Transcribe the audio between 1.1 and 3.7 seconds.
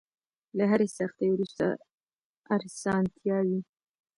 وروسته ارسانتيا وي.